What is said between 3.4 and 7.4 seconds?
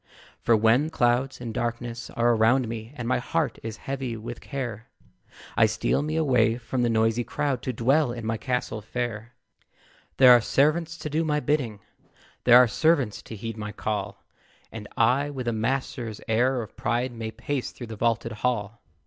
is heavy with care, I steal me away from the noisy